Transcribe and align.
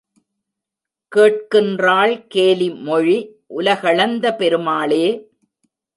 கேட்கின்றாள் 1.11 2.27
கேலி 2.27 2.69
மொழி, 2.87 3.17
உலகளந்த 3.49 4.35
பெருமாளே! 4.35 5.05